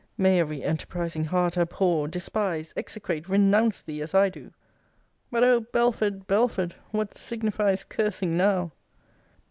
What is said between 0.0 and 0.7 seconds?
May every